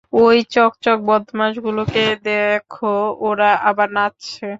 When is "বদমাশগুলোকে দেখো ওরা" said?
1.07-3.49